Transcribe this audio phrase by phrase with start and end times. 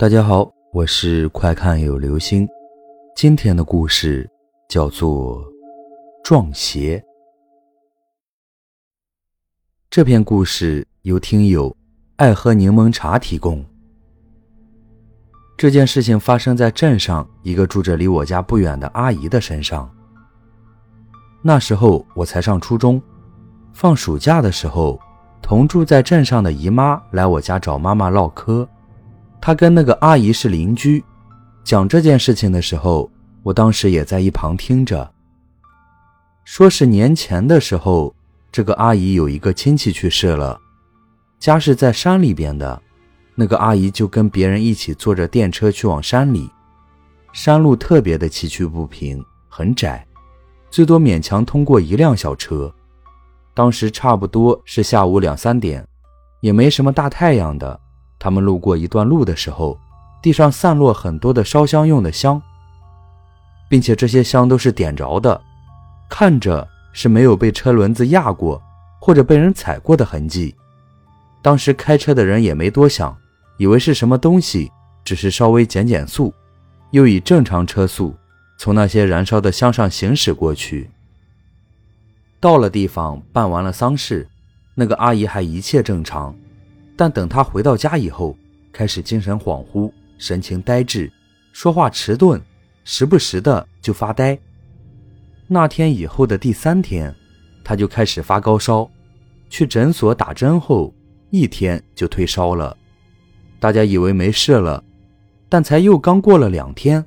[0.00, 2.48] 大家好，我是快看有流星。
[3.16, 4.30] 今天的故事
[4.68, 5.42] 叫做
[6.22, 6.98] 《撞邪》。
[9.90, 11.76] 这篇故事由听友
[12.14, 13.66] 爱喝柠檬茶提供。
[15.56, 19.92] 这件事情发生在镇上一个住着离我家不远的阿姨的身上。
[21.42, 23.02] 那时候我才上初中，
[23.72, 24.96] 放暑假的时候，
[25.42, 28.64] 同住在镇上的姨妈来我家找妈妈唠嗑。
[29.40, 31.02] 他跟那个阿姨是邻居，
[31.64, 33.10] 讲这件事情的时候，
[33.42, 35.10] 我当时也在一旁听着。
[36.44, 38.14] 说是年前的时候，
[38.50, 40.58] 这个阿姨有一个亲戚去世了，
[41.38, 42.80] 家是在山里边的，
[43.34, 46.50] 那个阿姨就跟别人一起坐着电车去往山里，
[47.32, 50.06] 山路特别的崎岖不平，很窄，
[50.70, 52.74] 最多勉强通过一辆小车。
[53.54, 55.86] 当时差不多是下午两三点，
[56.40, 57.78] 也没什么大太阳的。
[58.18, 59.78] 他们路过一段路的时候，
[60.20, 62.40] 地上散落很多的烧香用的香，
[63.68, 65.40] 并且这些香都是点着的，
[66.08, 68.60] 看着是没有被车轮子压过
[69.00, 70.54] 或者被人踩过的痕迹。
[71.40, 73.16] 当时开车的人也没多想，
[73.58, 74.70] 以为是什么东西，
[75.04, 76.34] 只是稍微减减速，
[76.90, 78.16] 又以正常车速
[78.58, 80.90] 从那些燃烧的香上行驶过去。
[82.40, 84.28] 到了地方，办完了丧事，
[84.74, 86.34] 那个阿姨还一切正常。
[86.98, 88.36] 但等他回到家以后，
[88.72, 91.08] 开始精神恍惚，神情呆滞，
[91.52, 92.40] 说话迟钝，
[92.82, 94.36] 时不时的就发呆。
[95.46, 97.14] 那天以后的第三天，
[97.62, 98.90] 他就开始发高烧，
[99.48, 100.92] 去诊所打针后，
[101.30, 102.76] 一天就退烧了。
[103.60, 104.82] 大家以为没事了，
[105.48, 107.06] 但才又刚过了两天，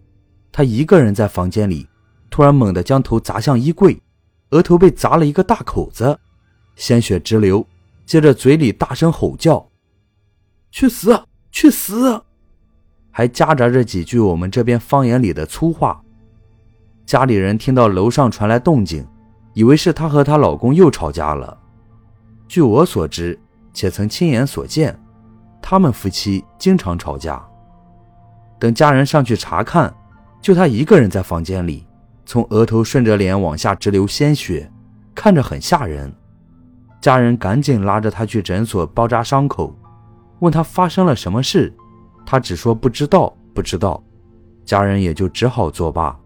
[0.53, 1.86] 他一个人在房间里，
[2.30, 4.02] 突然猛地将头砸向衣柜，
[4.52, 6.17] 额头被砸了一个大口子，
[6.78, 7.67] 鲜血直流，
[8.06, 9.67] 接着嘴里大声吼叫。
[10.72, 11.22] 去死！
[11.52, 12.23] 去死！
[13.11, 16.02] 还夹杂着几句我们这边方言里的粗话。
[17.05, 19.06] 家里人听到楼上传来动静，
[19.53, 21.57] 以为是她和她老公又吵架了。
[22.47, 23.38] 据我所知，
[23.73, 24.97] 且曾亲眼所见，
[25.62, 27.45] 他们夫妻经常吵架。
[28.57, 29.94] 等家人上去查看，
[30.41, 31.85] 就她一个人在房间里，
[32.25, 34.72] 从额头顺着脸往下直流鲜血，
[35.13, 36.13] 看着很吓人。
[37.01, 39.75] 家人赶紧拉着她去诊所包扎伤口。
[40.41, 41.74] 问他发生了什么事，
[42.25, 44.03] 他只说不知道，不知道，
[44.66, 46.19] 家人也就只好作罢。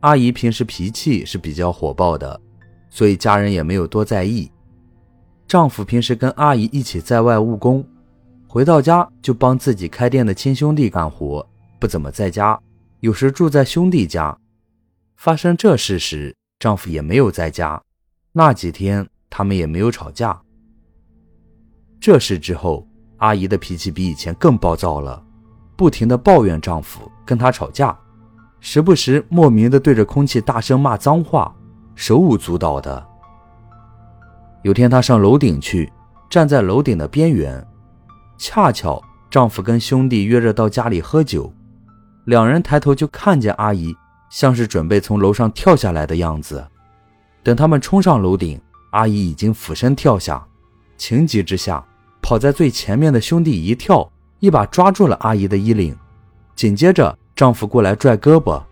[0.00, 2.40] 阿姨平时脾气是比较火爆的，
[2.88, 4.50] 所以家人也没有多在意。
[5.46, 7.84] 丈夫平时跟阿姨一起在外务工，
[8.46, 11.46] 回到家就帮自己开店的亲兄弟干活，
[11.80, 12.58] 不怎么在家，
[13.00, 14.36] 有时住在兄弟家。
[15.16, 17.82] 发生这事时，丈夫也没有在家，
[18.32, 20.40] 那几天他们也没有吵架。
[22.02, 22.84] 这事之后，
[23.18, 25.22] 阿姨的脾气比以前更暴躁了，
[25.76, 27.96] 不停的抱怨丈夫，跟她吵架，
[28.58, 31.54] 时不时莫名的对着空气大声骂脏话，
[31.94, 33.06] 手舞足蹈的。
[34.62, 35.92] 有天她上楼顶去，
[36.28, 37.64] 站在楼顶的边缘，
[38.36, 41.52] 恰巧丈夫跟兄弟约着到家里喝酒，
[42.24, 43.94] 两人抬头就看见阿姨
[44.28, 46.66] 像是准备从楼上跳下来的样子。
[47.44, 50.44] 等他们冲上楼顶，阿姨已经俯身跳下，
[50.96, 51.80] 情急之下。
[52.22, 55.94] 跑在最前面的兄弟一跳，一把抓住了阿姨的衣领，
[56.54, 58.62] 紧接着丈夫过来拽胳膊，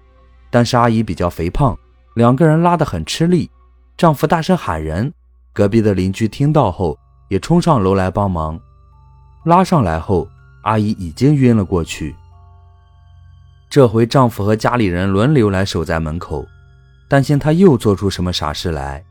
[0.49, 1.77] 但是阿姨比较肥胖，
[2.15, 3.50] 两个人拉得很吃力。
[3.97, 5.12] 丈夫大声喊人，
[5.53, 6.97] 隔壁的邻居听到后
[7.28, 8.59] 也冲上楼来帮忙，
[9.44, 10.27] 拉上来后，
[10.62, 12.15] 阿姨已经晕了过去。
[13.69, 16.47] 这回丈夫和家里人轮流来守在门口，
[17.09, 19.05] 担心她又做出什么傻事来。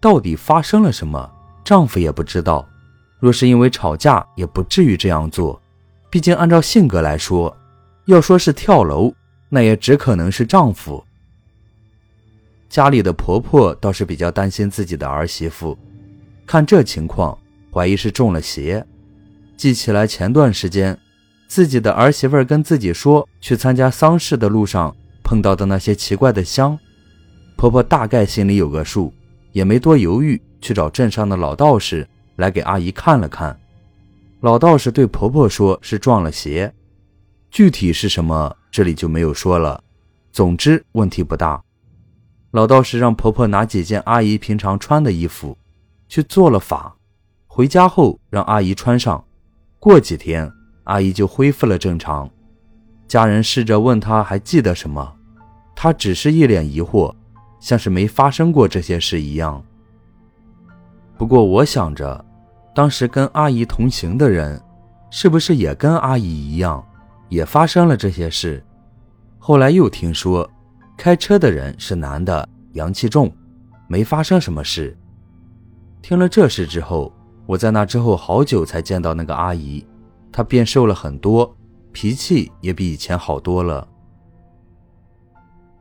[0.00, 1.30] 到底发生了什么，
[1.64, 2.66] 丈夫也不知道。
[3.18, 5.60] 若是因为吵架，也不至于这样做。
[6.10, 7.54] 毕竟按照性格来说，
[8.06, 9.12] 要说是跳楼，
[9.48, 11.02] 那也只可能是丈夫。
[12.68, 15.76] 家里的婆婆倒是比较担心自己的儿媳妇，
[16.46, 17.36] 看这情况，
[17.72, 18.84] 怀疑是中了邪。
[19.56, 20.98] 记起来前段时间，
[21.48, 26.78] 自己的儿媳妇跟自己说，去参加丧事的路上碰到的那些奇怪的香，
[27.56, 29.12] 婆婆大概心里有个数，
[29.52, 32.06] 也没多犹豫，去找镇上的老道士。
[32.36, 33.58] 来给阿姨看了看，
[34.40, 36.72] 老道士对婆婆说是撞了邪，
[37.50, 39.82] 具体是什么这里就没有说了。
[40.32, 41.62] 总之问题不大。
[42.50, 45.56] 老道士让婆婆拿几件阿姨平常穿的衣服
[46.08, 46.94] 去做了法，
[47.46, 49.24] 回家后让阿姨穿上，
[49.78, 50.50] 过几天
[50.84, 52.30] 阿姨就恢复了正常。
[53.08, 55.16] 家人试着问她还记得什么，
[55.74, 57.14] 她只是一脸疑惑，
[57.60, 59.64] 像是没发生过这些事一样。
[61.16, 62.24] 不过我想着。
[62.74, 64.60] 当时跟阿姨同行的人，
[65.10, 66.84] 是不是也跟阿姨一样，
[67.30, 68.62] 也发生了这些事？
[69.38, 70.46] 后来又听说，
[70.94, 73.32] 开车的人是男的，阳气重，
[73.88, 74.94] 没发生什么事。
[76.02, 77.10] 听了这事之后，
[77.46, 79.82] 我在那之后好久才见到那个阿姨，
[80.30, 81.56] 她变瘦了很多，
[81.92, 83.88] 脾气也比以前好多了。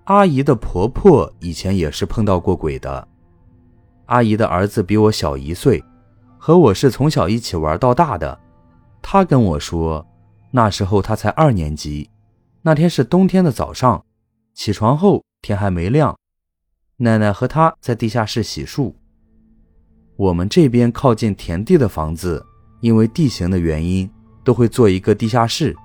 [0.06, 3.06] 阿姨的婆婆以前也是碰到过鬼的。
[4.06, 5.84] 阿姨的儿子比我小一岁，
[6.38, 8.40] 和我是从小一起玩到大的。
[9.02, 10.06] 他跟我说，
[10.52, 12.10] 那时候他才二年级。
[12.62, 14.04] 那天是冬天的早上，
[14.54, 16.18] 起床后天还没亮，
[16.98, 18.94] 奶奶和他在地下室洗漱。
[20.16, 22.44] 我们这边靠近田地的房子，
[22.82, 24.10] 因为地形的原因，
[24.44, 25.76] 都会做一个地下室。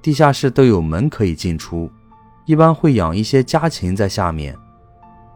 [0.00, 1.90] 地下室都有门可以进出，
[2.46, 4.56] 一般会养一些家禽在下面，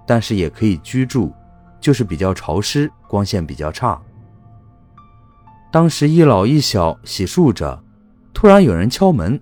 [0.07, 1.33] 但是也可以居住，
[1.83, 4.01] 就是比较潮湿，光线比较差。
[5.71, 7.83] 当时一老一小洗漱着，
[8.33, 9.39] 突然有人敲门，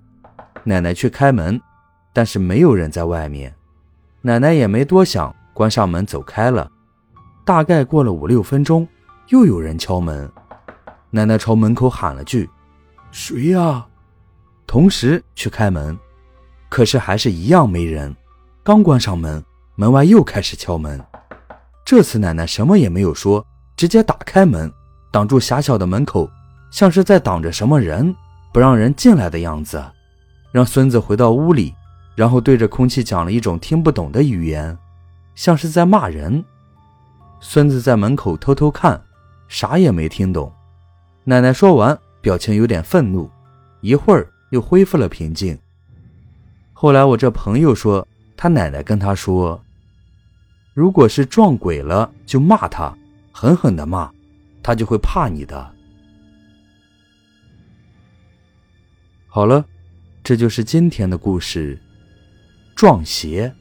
[0.63, 1.61] 奶奶去开门，
[2.11, 3.53] 但是没有人在外面，
[4.21, 6.69] 奶奶也没多想，关上门走开了。
[7.45, 8.87] 大概过了五六分钟，
[9.27, 10.31] 又有人敲门，
[11.09, 12.49] 奶奶朝门口喊了句
[13.11, 13.85] ：“谁呀？”
[14.65, 15.97] 同时去开门，
[16.69, 18.15] 可是还是一样没人。
[18.63, 19.43] 刚关上门，
[19.75, 21.03] 门外又开始敲门，
[21.91, 23.45] 这次奶奶什么也没有说，
[23.75, 24.71] 直接打开门。
[25.11, 26.31] 挡住狭小的门口，
[26.71, 28.15] 像是在挡着什么人，
[28.53, 29.83] 不让人进来的样子。
[30.53, 31.75] 让孙子回到屋里，
[32.15, 34.77] 然后对着空气讲了一种听不懂的语言，
[35.35, 36.41] 像是在骂人。
[37.41, 39.03] 孙子在门口偷偷看，
[39.49, 40.49] 啥也没听懂。
[41.25, 43.29] 奶奶说完，表情有点愤怒，
[43.81, 45.59] 一会儿又恢复了平静。
[46.71, 49.61] 后来我这朋友说，他奶奶跟他说，
[50.73, 52.97] 如果是撞鬼了，就骂他，
[53.31, 54.11] 狠狠的骂。
[54.63, 55.75] 他就会怕你的。
[59.27, 59.65] 好了，
[60.23, 61.81] 这就是今天的故事，
[62.75, 63.51] 撞邪。